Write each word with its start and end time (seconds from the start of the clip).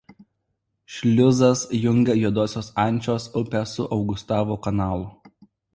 Šliuzas 0.95 1.61
jungia 1.81 2.15
Juodosios 2.23 2.73
Ančios 2.87 3.31
upę 3.45 3.65
su 3.77 3.91
Augustavo 3.99 4.63
kanalu. 4.69 5.11